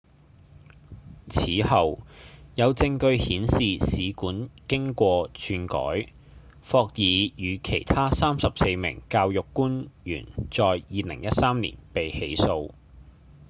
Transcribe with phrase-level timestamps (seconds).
[1.29, 1.99] 此後
[2.55, 6.11] 有證據顯示試卷經過竄改
[6.63, 12.71] 霍爾與其他34名教育官員在2013年被起訴